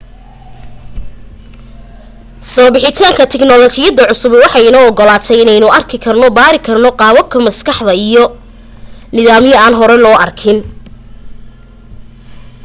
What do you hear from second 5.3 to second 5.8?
inaynu